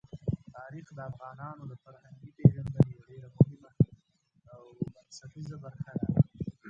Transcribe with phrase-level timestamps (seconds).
[0.55, 3.71] تاریخ د افغانانو د فرهنګي پیژندنې یوه ډېره مهمه
[4.53, 6.07] او بنسټیزه برخه ده.